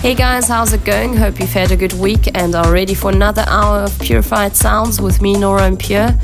Hey 0.00 0.14
guys, 0.14 0.48
how's 0.48 0.72
it 0.72 0.82
going? 0.86 1.14
Hope 1.14 1.38
you've 1.40 1.52
had 1.52 1.72
a 1.72 1.76
good 1.76 1.92
week 1.92 2.30
and 2.34 2.54
are 2.54 2.72
ready 2.72 2.94
for 2.94 3.10
another 3.10 3.44
hour 3.46 3.80
of 3.80 4.00
purified 4.00 4.56
sounds 4.56 4.98
with 4.98 5.20
me, 5.20 5.34
Nora 5.34 5.64
En 5.64 5.76
Pure. 5.76 6.14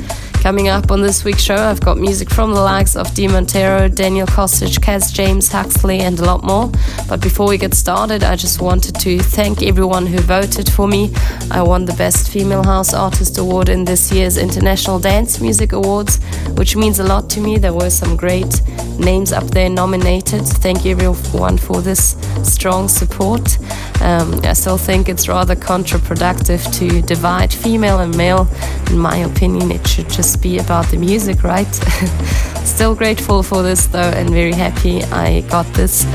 Coming 0.47 0.69
up 0.69 0.91
on 0.91 1.01
this 1.01 1.25
week's 1.25 1.41
show, 1.41 1.57
I've 1.57 1.81
got 1.81 1.97
music 1.97 2.29
from 2.29 2.53
the 2.53 2.61
likes 2.61 2.95
of 2.95 3.13
Di 3.13 3.27
Montero, 3.27 3.89
Daniel 3.89 4.25
Kostic, 4.25 4.79
Kaz 4.79 5.13
James, 5.13 5.51
Huxley, 5.51 5.99
and 5.99 6.17
a 6.21 6.23
lot 6.23 6.41
more. 6.41 6.71
But 7.09 7.19
before 7.19 7.49
we 7.49 7.57
get 7.57 7.73
started, 7.73 8.23
I 8.23 8.37
just 8.37 8.61
wanted 8.61 8.95
to 9.01 9.19
thank 9.19 9.61
everyone 9.61 10.05
who 10.07 10.19
voted 10.19 10.71
for 10.71 10.87
me. 10.87 11.11
I 11.51 11.61
won 11.61 11.83
the 11.83 11.95
Best 11.95 12.31
Female 12.31 12.63
House 12.63 12.93
Artist 12.93 13.37
Award 13.37 13.67
in 13.67 13.83
this 13.83 14.09
year's 14.09 14.37
International 14.37 14.99
Dance 14.99 15.41
Music 15.41 15.73
Awards, 15.73 16.23
which 16.55 16.77
means 16.77 16.99
a 16.99 17.03
lot 17.03 17.29
to 17.31 17.41
me. 17.41 17.57
There 17.57 17.73
were 17.73 17.89
some 17.89 18.15
great 18.15 18.61
names 18.97 19.33
up 19.33 19.43
there 19.51 19.69
nominated. 19.69 20.45
Thank 20.45 20.85
you 20.85 20.91
everyone 20.91 21.57
for 21.57 21.81
this 21.81 22.15
strong 22.43 22.87
support. 22.87 23.57
Um, 24.01 24.39
I 24.43 24.53
still 24.53 24.77
think 24.77 25.09
it's 25.09 25.27
rather 25.27 25.55
counterproductive 25.55 26.71
to 26.79 27.01
divide 27.01 27.53
female 27.53 27.99
and 27.99 28.15
male. 28.15 28.47
In 28.89 28.97
my 28.97 29.17
opinion, 29.17 29.71
it 29.71 29.87
should 29.87 30.09
just 30.09 30.41
be 30.41 30.59
about 30.59 30.85
the 30.87 30.97
music, 30.97 31.43
right? 31.43 31.73
still 32.63 32.93
grateful 32.93 33.41
for 33.41 33.63
this 33.63 33.87
though, 33.87 33.99
and 33.99 34.29
very 34.29 34.53
happy 34.53 35.03
I 35.05 35.41
got 35.41 35.65
this. 35.73 36.05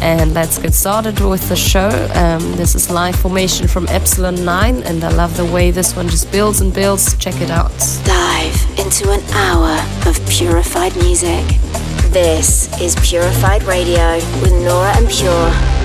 And 0.00 0.34
let's 0.34 0.58
get 0.58 0.74
started 0.74 1.18
with 1.20 1.48
the 1.48 1.56
show. 1.56 1.88
Um, 2.14 2.40
this 2.56 2.74
is 2.74 2.90
live 2.90 3.16
formation 3.16 3.66
from 3.66 3.86
Epsilon 3.88 4.44
9, 4.44 4.82
and 4.84 5.02
I 5.02 5.10
love 5.10 5.36
the 5.36 5.44
way 5.44 5.70
this 5.70 5.96
one 5.96 6.08
just 6.08 6.30
builds 6.30 6.60
and 6.60 6.72
builds. 6.72 7.16
Check 7.18 7.40
it 7.40 7.50
out. 7.50 7.72
Dive 8.04 8.78
into 8.78 9.10
an 9.10 9.22
hour 9.32 9.78
of 10.06 10.20
purified 10.28 10.94
music. 10.96 11.44
This 12.12 12.68
is 12.80 12.94
Purified 12.96 13.62
Radio 13.64 14.16
with 14.42 14.52
Nora 14.52 14.96
En 14.96 15.06
Pure. 15.06 15.81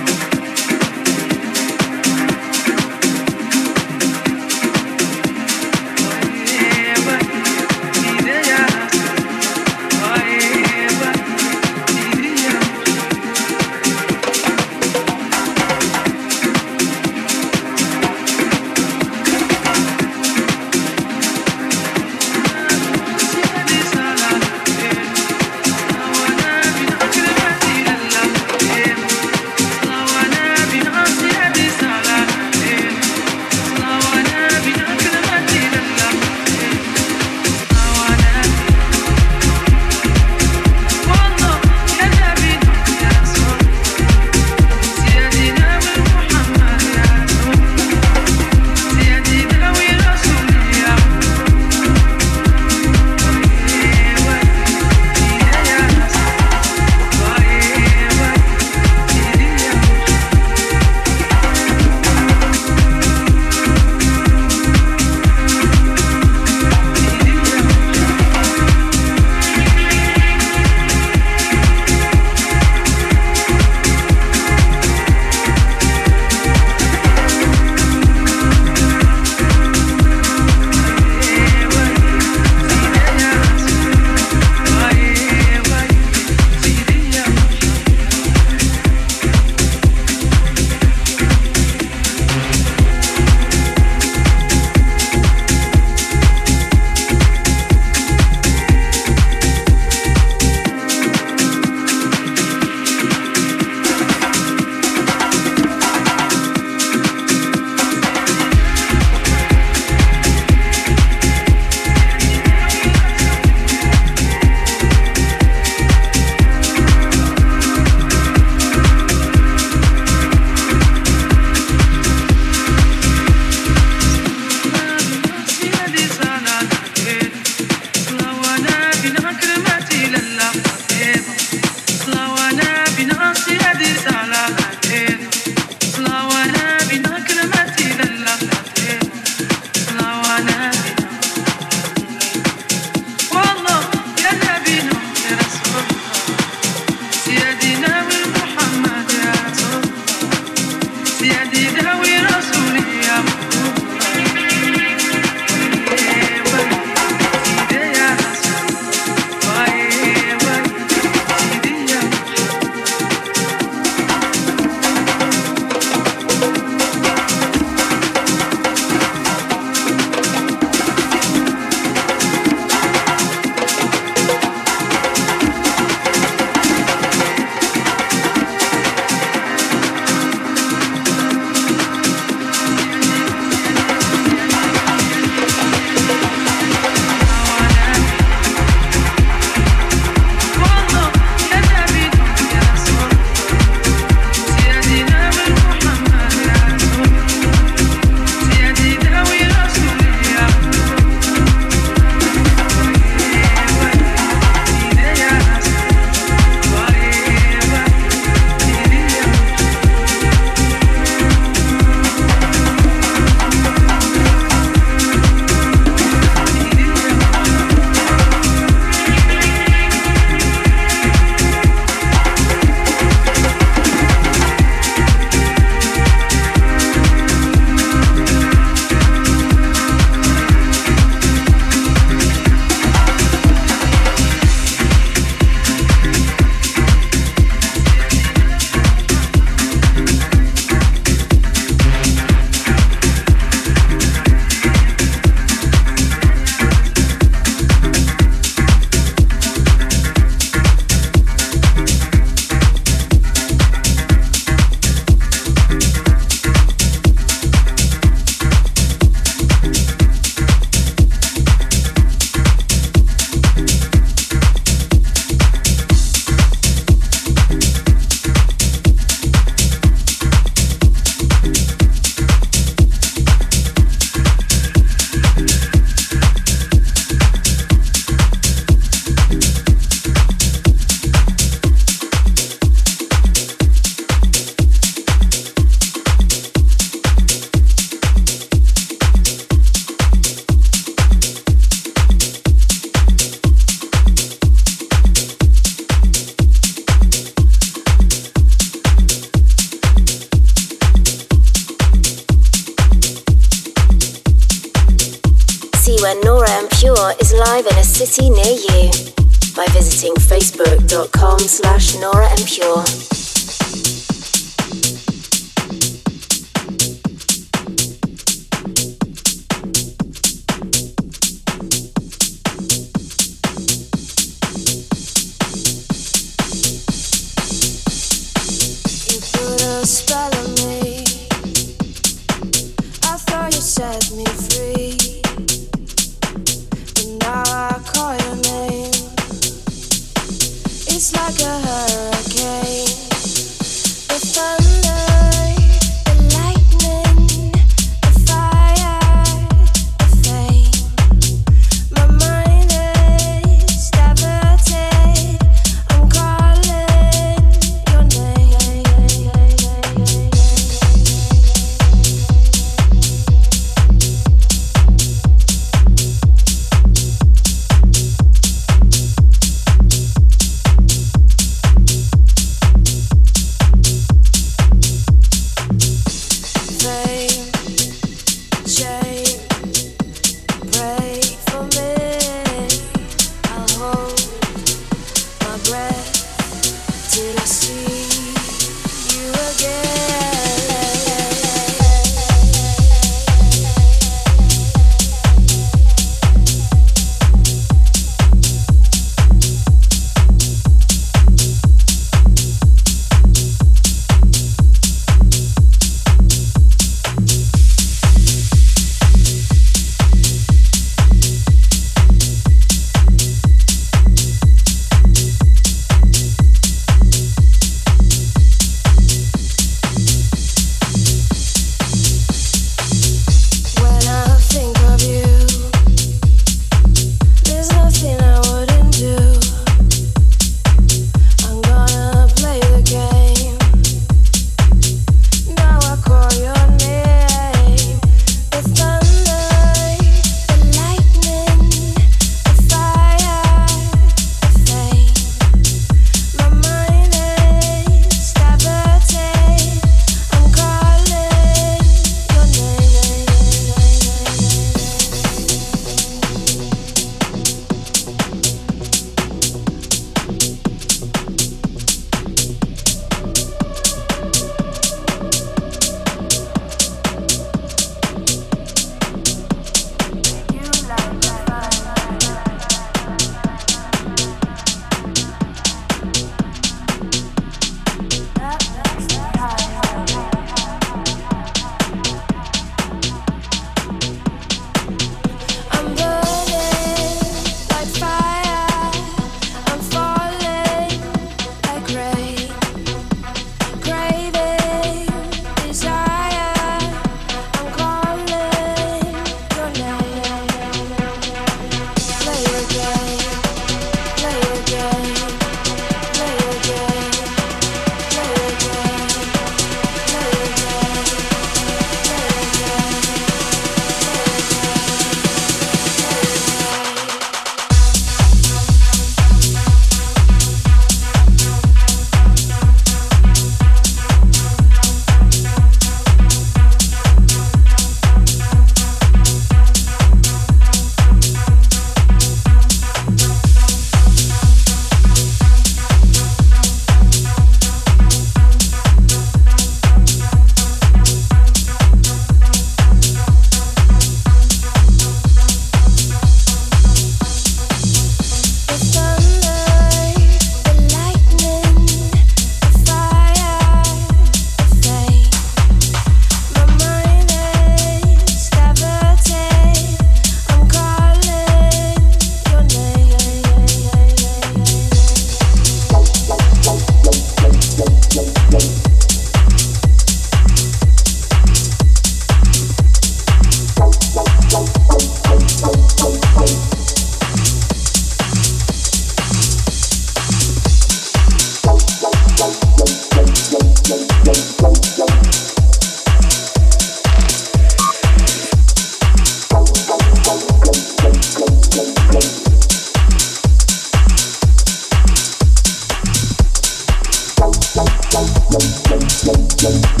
Thank 599.62 600.00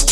you. 0.00 0.05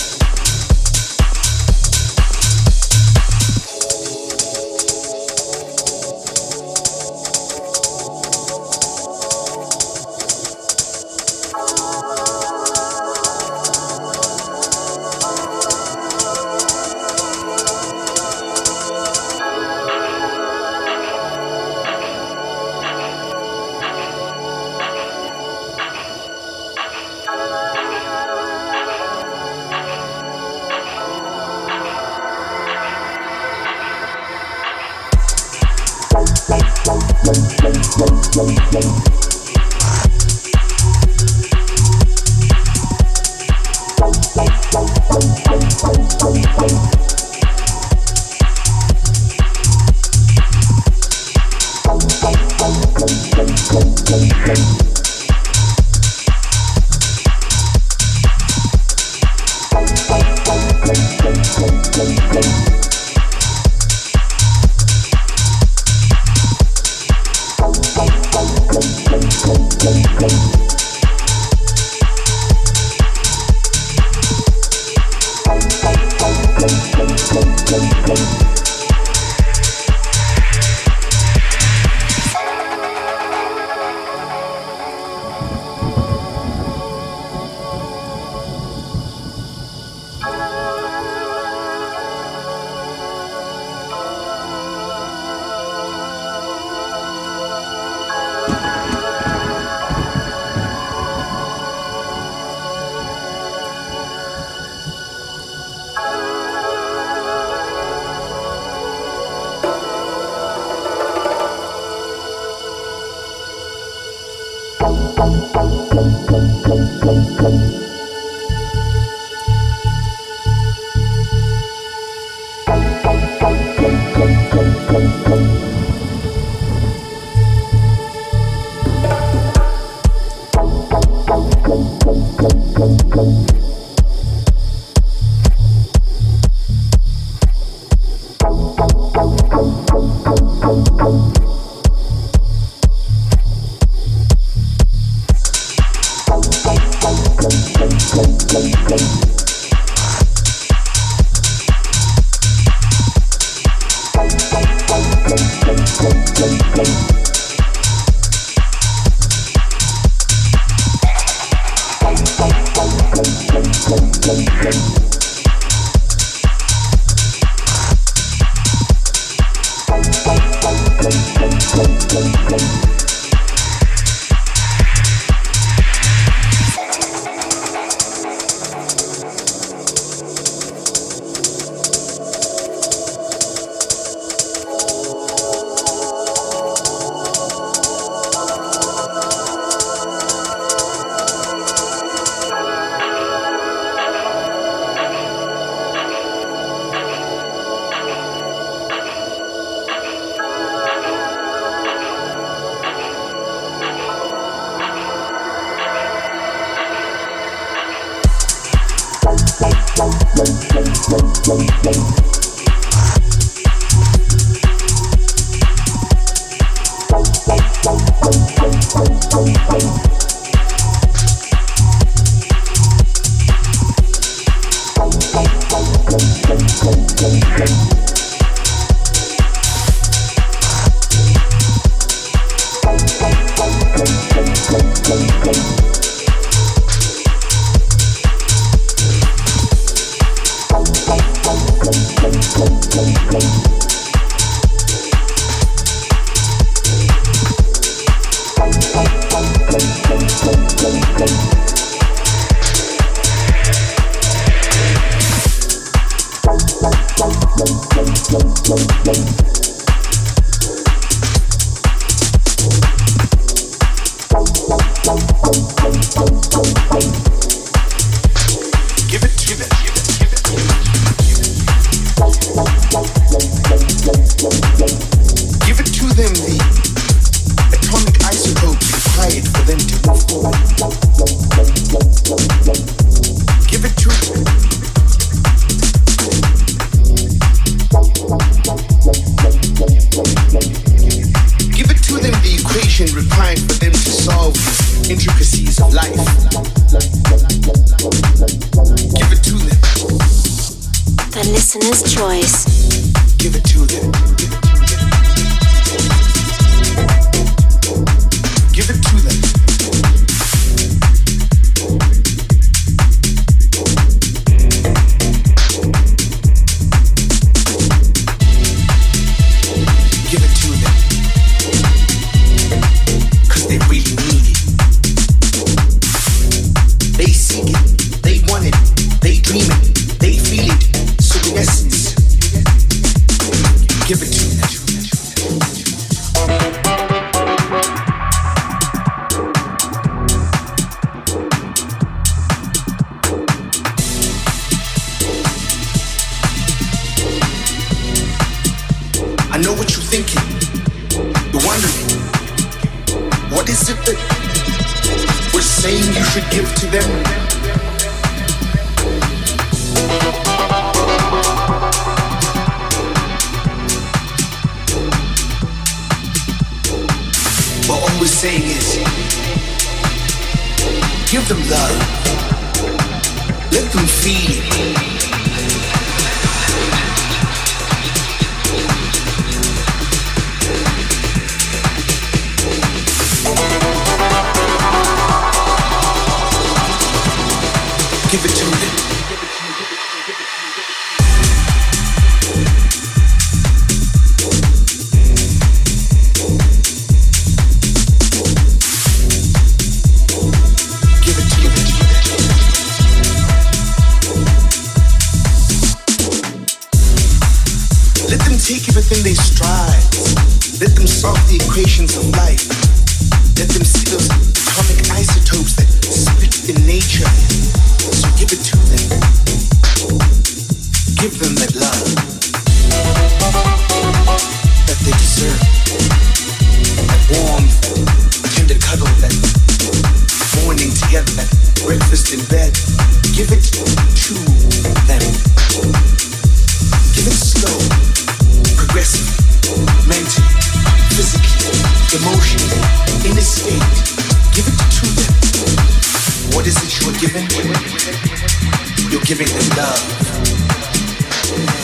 giving 449.24 449.46
them 449.46 449.76
love 449.78 450.00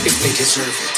if 0.04 0.22
they 0.22 0.32
deserve 0.32 0.68
it. 0.68 0.89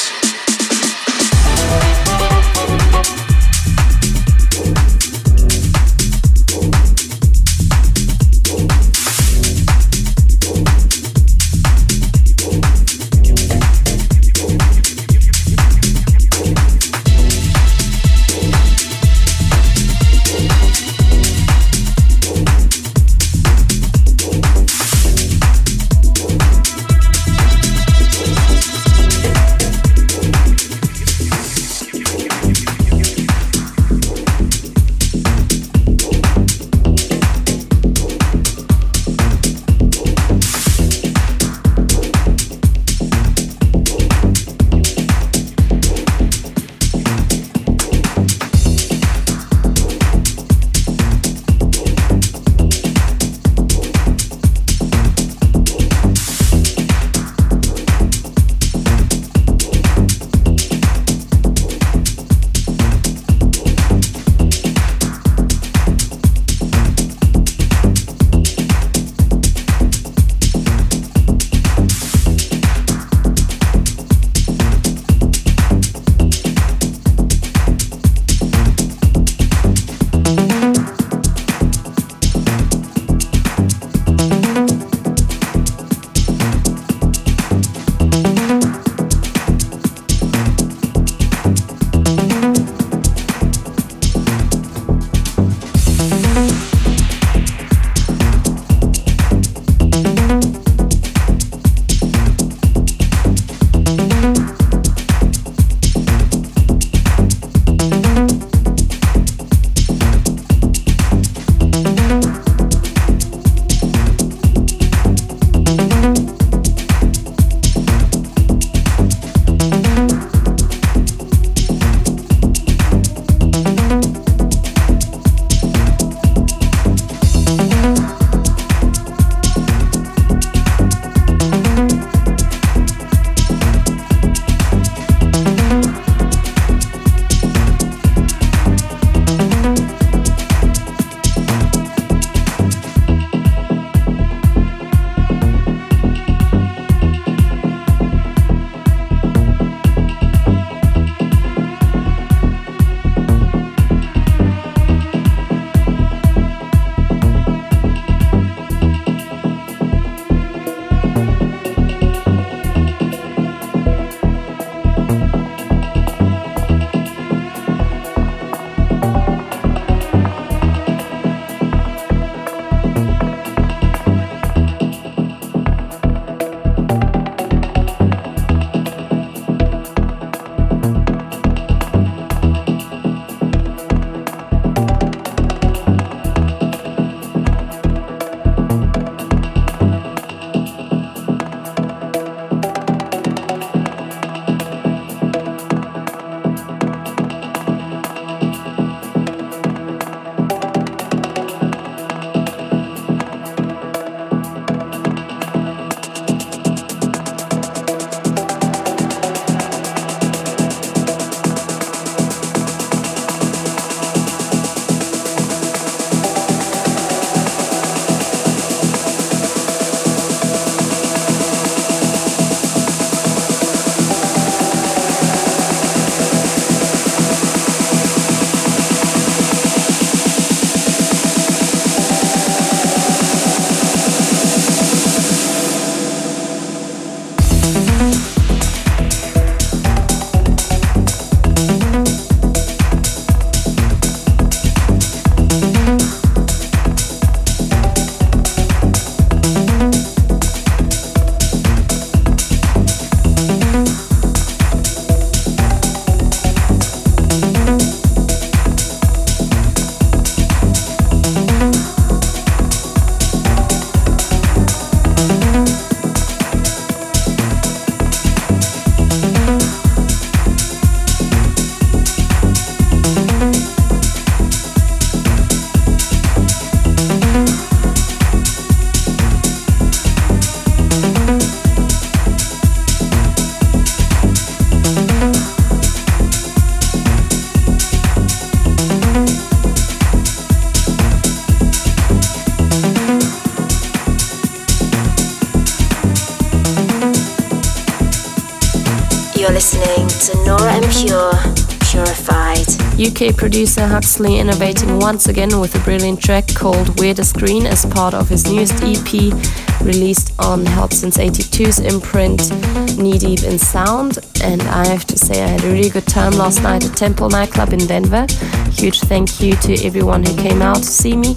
UK 303.03 303.35
producer 303.37 303.85
Huxley 303.85 304.39
innovating 304.39 305.01
once 305.01 305.27
again 305.27 305.59
with 305.59 305.75
a 305.75 305.79
brilliant 305.81 306.23
track 306.23 306.47
called 306.55 307.01
Weirdest 307.01 307.35
Green 307.37 307.67
as 307.67 307.85
part 307.85 308.15
of 308.15 308.29
his 308.29 308.47
newest 308.47 308.75
EP 308.83 309.33
released 309.81 310.33
on 310.39 310.65
Hot 310.65 310.93
Since 310.93 311.17
82's 311.17 311.81
imprint 311.81 312.53
Knee 312.97 313.19
Deep 313.19 313.43
in 313.43 313.59
Sound. 313.59 314.19
And 314.45 314.63
I 314.63 314.87
have 314.87 315.05
to 315.07 315.19
say, 315.19 315.43
I 315.43 315.49
had 315.49 315.65
a 315.65 315.73
really 315.73 315.91
good 315.91 316.07
time 316.07 316.35
last 316.35 316.63
night 316.63 316.85
at 316.85 316.97
Temple 316.97 317.29
Nightclub 317.29 317.73
in 317.73 317.87
Denver. 317.87 318.27
Huge 318.71 319.01
thank 319.01 319.41
you 319.41 319.55
to 319.55 319.85
everyone 319.85 320.23
who 320.23 320.37
came 320.37 320.63
out 320.63 320.77
to 320.77 320.85
see 320.85 321.17
me. 321.17 321.35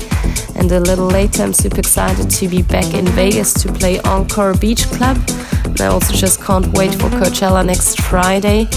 And 0.56 0.72
a 0.72 0.80
little 0.80 1.08
later, 1.08 1.44
I'm 1.44 1.54
super 1.54 1.80
excited 1.80 2.30
to 2.30 2.48
be 2.48 2.62
back 2.62 2.94
in 2.94 3.06
Vegas 3.08 3.54
to 3.62 3.72
play 3.72 4.00
Encore 4.02 4.54
Beach 4.56 4.86
Club. 4.88 5.18
And 5.66 5.82
I 5.82 5.88
also 5.88 6.14
just 6.14 6.42
can't 6.42 6.68
wait 6.78 6.94
for 6.94 7.10
Coachella 7.10 7.66
next 7.66 8.02
Friday, 8.02 8.68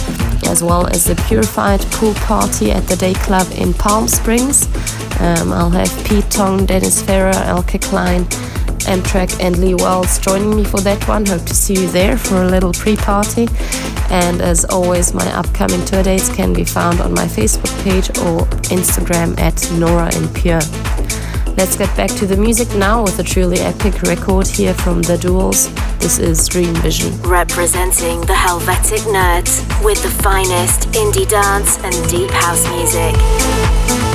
as 0.48 0.62
well 0.62 0.86
as 0.88 1.04
the 1.04 1.14
Purified 1.28 1.80
Pool 1.92 2.14
Party 2.14 2.72
at 2.72 2.86
the 2.88 2.96
Day 2.96 3.14
Club 3.14 3.46
in 3.56 3.72
Palm 3.72 4.08
Springs. 4.08 4.66
Um, 5.20 5.52
I'll 5.52 5.70
have 5.70 5.90
Pete 6.04 6.30
Tong, 6.30 6.66
Dennis 6.66 7.00
Ferrer, 7.02 7.34
Elke 7.34 7.80
Klein, 7.80 8.24
Amtrac, 8.86 9.38
and 9.40 9.58
Lee 9.58 9.74
Wells 9.74 10.18
joining 10.18 10.56
me 10.56 10.64
for 10.64 10.80
that 10.80 11.06
one. 11.06 11.26
Hope 11.26 11.44
to 11.44 11.54
see 11.54 11.74
you 11.74 11.88
there 11.88 12.16
for 12.16 12.42
a 12.42 12.48
little 12.48 12.72
pre 12.72 12.96
party. 12.96 13.48
And 14.10 14.40
as 14.40 14.64
always, 14.64 15.12
my 15.12 15.26
upcoming 15.32 15.84
tour 15.84 16.02
dates 16.02 16.34
can 16.34 16.52
be 16.52 16.64
found 16.64 17.00
on 17.00 17.12
my 17.12 17.26
Facebook 17.26 17.72
page 17.84 18.08
or 18.18 18.46
Instagram 18.70 19.38
at 19.38 19.70
Nora 19.78 20.12
En 20.14 20.28
Pure. 20.32 20.97
Let's 21.58 21.76
get 21.76 21.94
back 21.96 22.10
to 22.10 22.24
the 22.24 22.36
music 22.36 22.72
now 22.76 23.02
with 23.02 23.18
a 23.18 23.24
truly 23.24 23.58
epic 23.58 24.02
record 24.02 24.46
here 24.46 24.72
from 24.72 25.02
The 25.02 25.18
Duels. 25.18 25.74
This 25.98 26.20
is 26.20 26.46
Dream 26.46 26.72
Vision. 26.76 27.20
Representing 27.22 28.20
the 28.20 28.32
Helvetic 28.32 29.00
Nerds 29.00 29.84
with 29.84 30.00
the 30.00 30.22
finest 30.22 30.82
indie 30.92 31.28
dance 31.28 31.76
and 31.82 32.08
deep 32.08 32.30
house 32.30 32.64
music. 32.70 34.07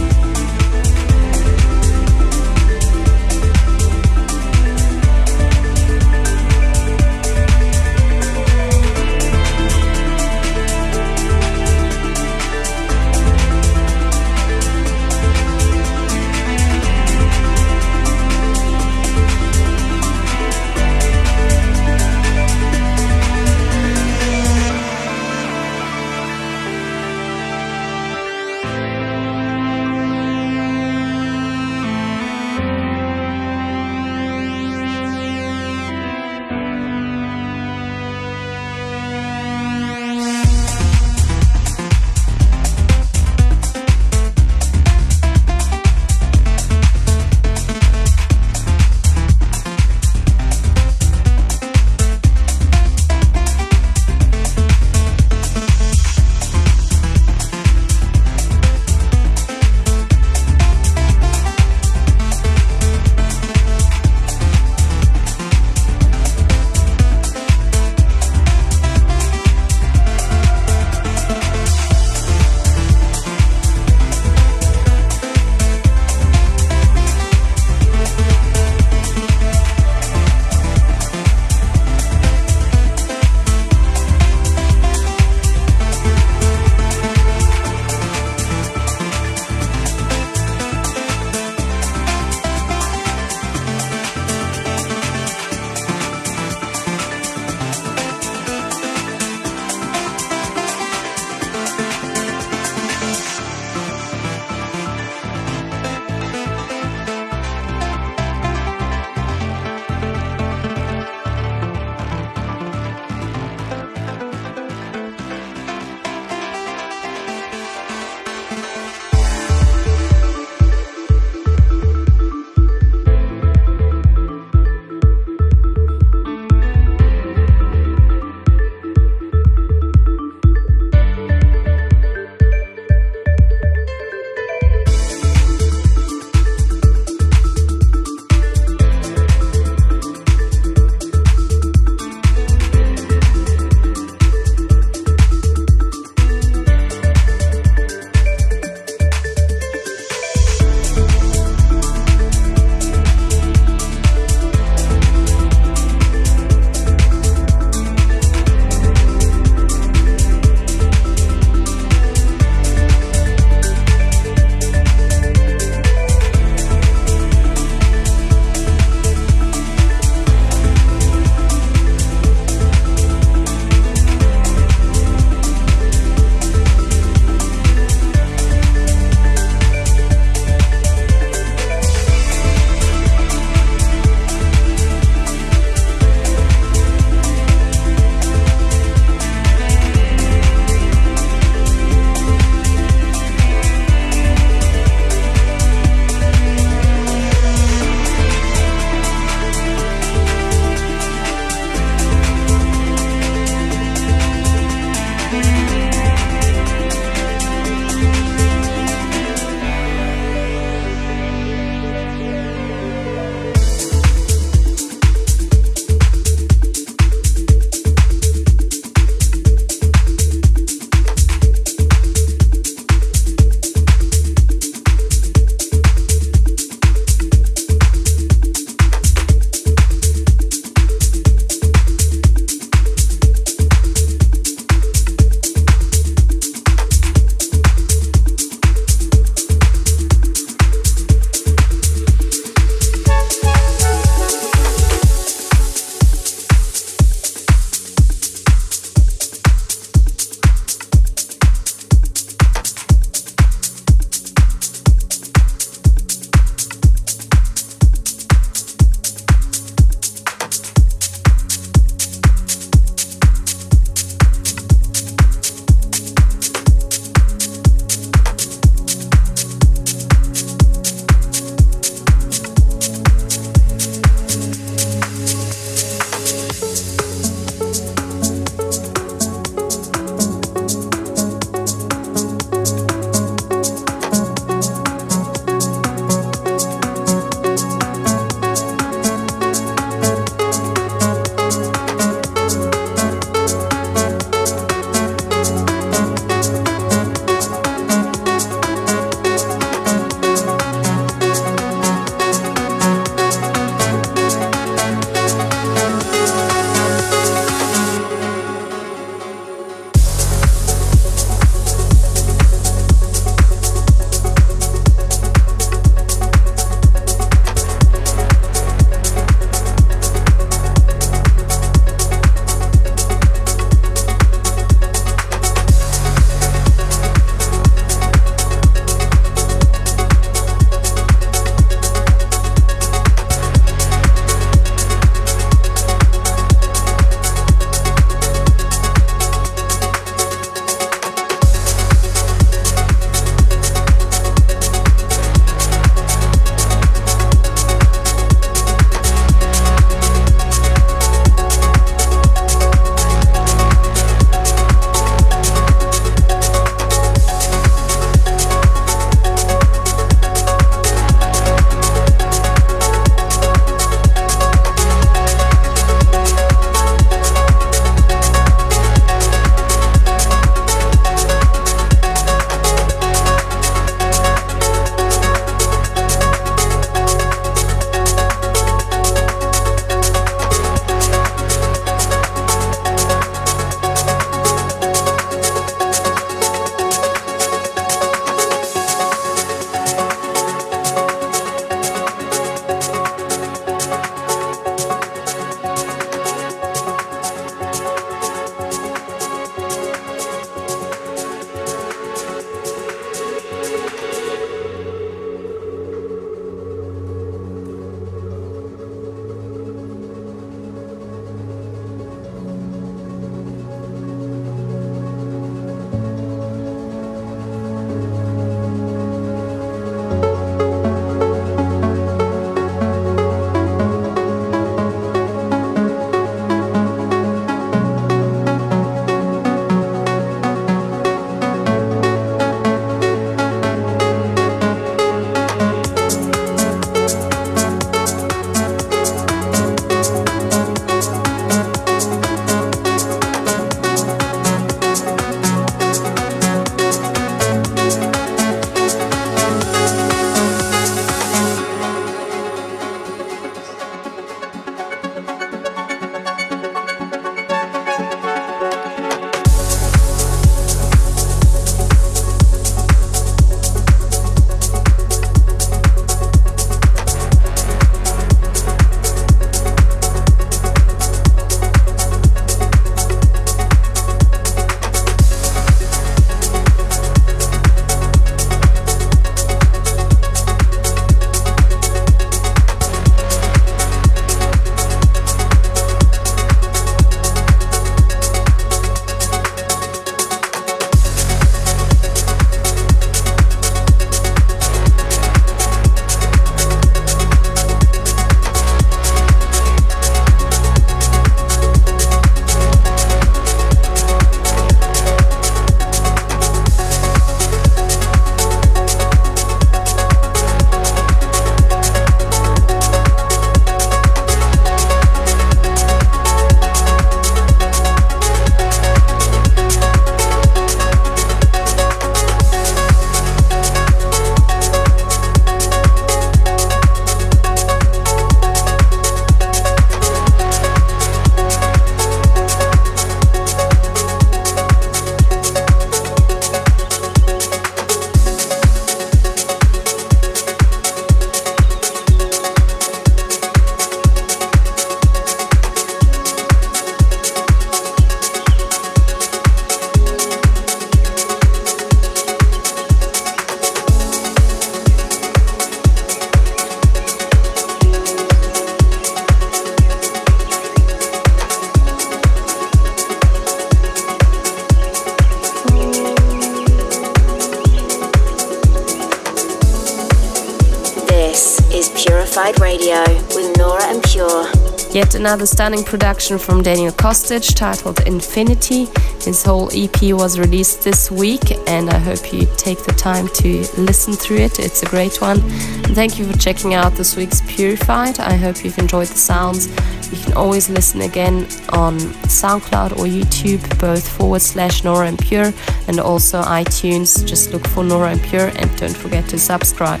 Another 575.26 575.44
stunning 575.44 575.82
production 575.82 576.38
from 576.38 576.62
Daniel 576.62 576.92
Kostic 576.92 577.52
titled 577.56 577.98
Infinity. 578.06 578.86
His 579.20 579.42
whole 579.42 579.68
EP 579.72 580.14
was 580.14 580.38
released 580.38 580.84
this 580.84 581.10
week, 581.10 581.50
and 581.66 581.90
I 581.90 581.98
hope 581.98 582.32
you 582.32 582.46
take 582.56 582.84
the 582.84 582.92
time 582.92 583.26
to 583.40 583.66
listen 583.76 584.12
through 584.12 584.36
it. 584.36 584.60
It's 584.60 584.84
a 584.84 584.86
great 584.86 585.20
one. 585.20 585.40
And 585.40 585.96
thank 585.96 586.20
you 586.20 586.30
for 586.30 586.38
checking 586.38 586.74
out 586.74 586.92
this 586.92 587.16
week's 587.16 587.40
Purified. 587.40 588.20
I 588.20 588.36
hope 588.36 588.64
you've 588.64 588.78
enjoyed 588.78 589.08
the 589.08 589.18
sounds. 589.18 589.66
You 590.12 590.22
can 590.22 590.34
always 590.34 590.70
listen 590.70 591.00
again 591.00 591.48
on 591.70 591.98
SoundCloud 592.30 592.92
or 592.92 593.06
YouTube, 593.06 593.80
both 593.80 594.08
forward 594.08 594.42
slash 594.42 594.84
Nora 594.84 595.08
En 595.08 595.16
Pure, 595.16 595.52
and 595.88 595.98
also 595.98 596.40
iTunes. 596.42 597.26
Just 597.26 597.52
look 597.52 597.66
for 597.66 597.82
Nora 597.82 598.12
En 598.12 598.20
Pure 598.20 598.52
and 598.54 598.76
don't 598.78 598.96
forget 598.96 599.28
to 599.30 599.40
subscribe. 599.40 600.00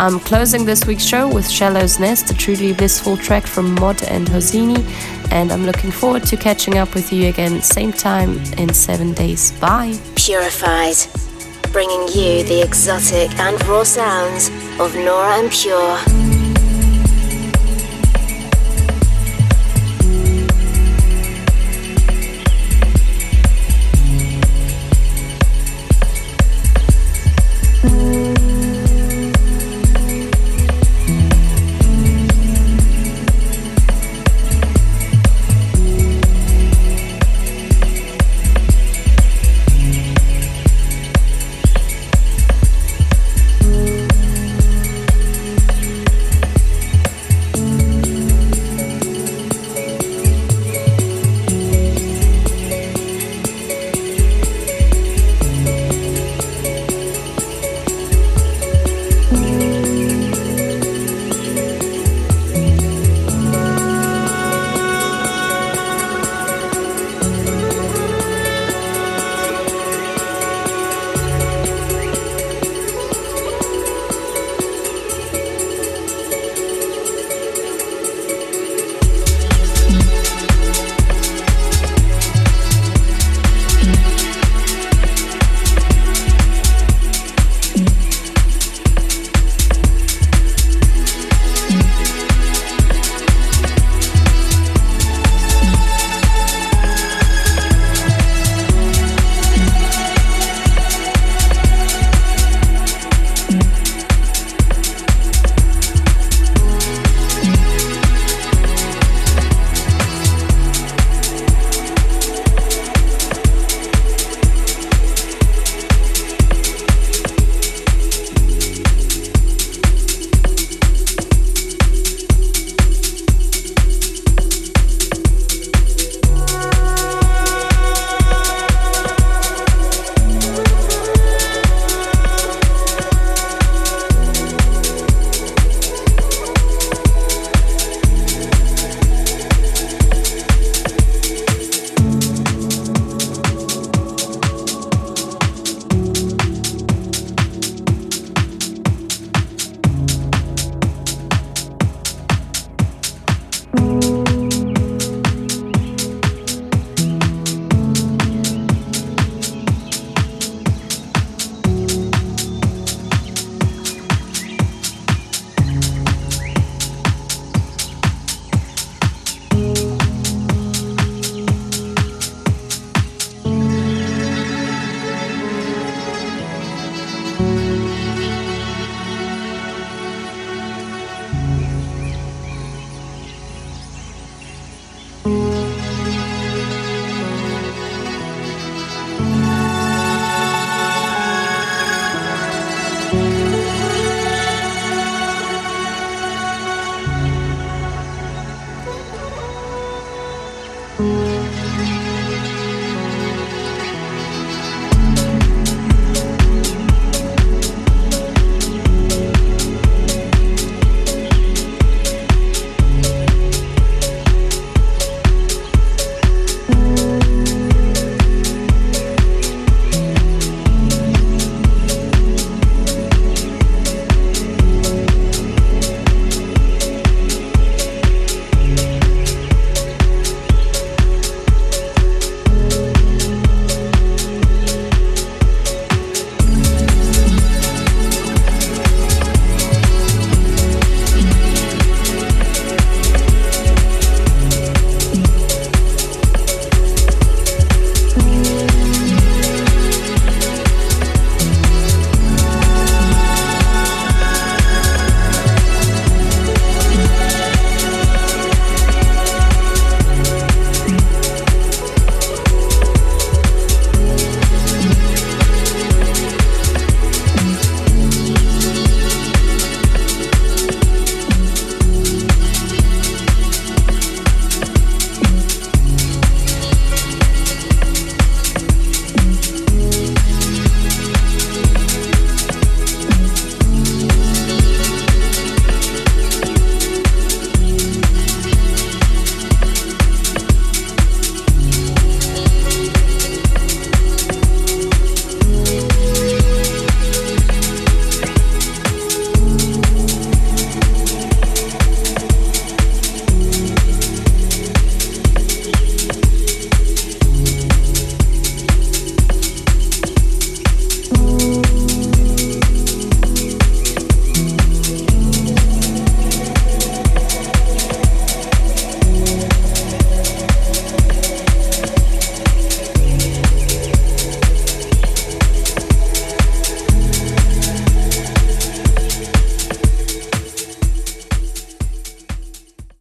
I'm 0.00 0.18
closing 0.18 0.64
this 0.64 0.86
week's 0.86 1.04
show 1.04 1.28
with 1.28 1.46
Shallow's 1.46 2.00
Nest, 2.00 2.30
a 2.30 2.34
truly 2.34 2.72
blissful 2.72 3.18
track 3.18 3.46
from 3.46 3.74
Mod 3.74 4.02
and 4.04 4.26
Hosini, 4.28 4.82
and 5.30 5.52
I'm 5.52 5.66
looking 5.66 5.90
forward 5.90 6.22
to 6.28 6.38
catching 6.38 6.78
up 6.78 6.94
with 6.94 7.12
you 7.12 7.28
again 7.28 7.60
same 7.60 7.92
time 7.92 8.38
in 8.56 8.72
seven 8.72 9.12
days. 9.12 9.52
Bye. 9.60 9.98
Purified, 10.14 10.96
bringing 11.70 12.08
you 12.08 12.42
the 12.44 12.62
exotic 12.64 13.30
and 13.38 13.62
raw 13.66 13.82
sounds 13.82 14.48
of 14.80 14.94
Nora 14.94 15.36
En 15.36 15.50
Pure. 15.50 16.29